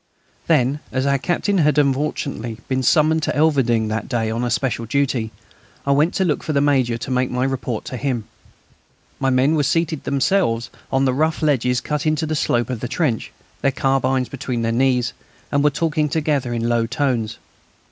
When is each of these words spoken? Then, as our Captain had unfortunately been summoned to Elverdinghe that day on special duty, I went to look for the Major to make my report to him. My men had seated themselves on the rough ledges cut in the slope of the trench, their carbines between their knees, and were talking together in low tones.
Then, 0.47 0.79
as 0.91 1.05
our 1.05 1.19
Captain 1.19 1.59
had 1.59 1.77
unfortunately 1.77 2.57
been 2.67 2.81
summoned 2.81 3.21
to 3.21 3.35
Elverdinghe 3.37 3.87
that 3.89 4.09
day 4.09 4.31
on 4.31 4.49
special 4.49 4.87
duty, 4.87 5.29
I 5.85 5.91
went 5.91 6.15
to 6.15 6.25
look 6.25 6.41
for 6.41 6.53
the 6.53 6.59
Major 6.59 6.97
to 6.97 7.11
make 7.11 7.29
my 7.29 7.43
report 7.43 7.85
to 7.85 7.97
him. 7.97 8.25
My 9.19 9.29
men 9.29 9.55
had 9.55 9.63
seated 9.67 10.03
themselves 10.05 10.71
on 10.91 11.05
the 11.05 11.13
rough 11.13 11.43
ledges 11.43 11.81
cut 11.81 12.07
in 12.07 12.15
the 12.15 12.35
slope 12.35 12.71
of 12.71 12.79
the 12.79 12.87
trench, 12.87 13.31
their 13.61 13.71
carbines 13.71 14.27
between 14.27 14.63
their 14.63 14.71
knees, 14.71 15.13
and 15.51 15.63
were 15.63 15.69
talking 15.69 16.09
together 16.09 16.51
in 16.51 16.67
low 16.67 16.87
tones. 16.87 17.37